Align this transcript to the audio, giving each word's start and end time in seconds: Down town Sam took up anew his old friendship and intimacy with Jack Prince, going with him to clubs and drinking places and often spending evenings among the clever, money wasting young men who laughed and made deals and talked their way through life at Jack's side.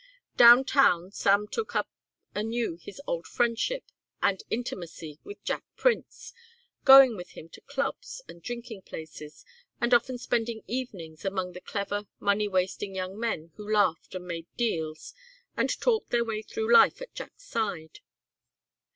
Down 0.35 0.63
town 0.65 1.11
Sam 1.11 1.47
took 1.47 1.75
up 1.75 1.87
anew 2.33 2.75
his 2.77 2.99
old 3.05 3.27
friendship 3.27 3.83
and 4.19 4.41
intimacy 4.49 5.19
with 5.23 5.43
Jack 5.43 5.63
Prince, 5.75 6.33
going 6.83 7.15
with 7.15 7.33
him 7.37 7.49
to 7.49 7.61
clubs 7.61 8.19
and 8.27 8.41
drinking 8.41 8.81
places 8.81 9.45
and 9.79 9.93
often 9.93 10.17
spending 10.17 10.63
evenings 10.65 11.23
among 11.23 11.51
the 11.51 11.61
clever, 11.61 12.07
money 12.19 12.47
wasting 12.47 12.95
young 12.95 13.19
men 13.19 13.51
who 13.57 13.71
laughed 13.71 14.15
and 14.15 14.25
made 14.25 14.47
deals 14.57 15.13
and 15.55 15.79
talked 15.79 16.09
their 16.09 16.25
way 16.25 16.41
through 16.41 16.73
life 16.73 16.99
at 16.99 17.13
Jack's 17.13 17.45
side. 17.45 17.99